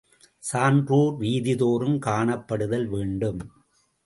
[0.43, 3.41] சான்றோர் வீதிதோறும் காணப்படுதல் வேண்டும்.